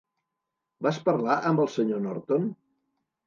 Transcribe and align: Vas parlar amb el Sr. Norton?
Vas 0.85 0.97
parlar 1.09 1.35
amb 1.51 1.63
el 1.65 1.69
Sr. 1.73 1.99
Norton? 2.07 2.47